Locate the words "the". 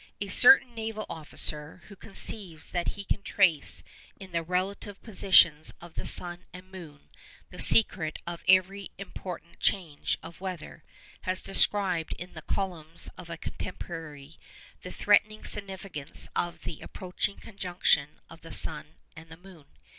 4.31-4.41, 5.93-6.07, 7.51-7.59, 12.33-12.41, 14.81-14.89, 16.63-16.81, 18.41-18.51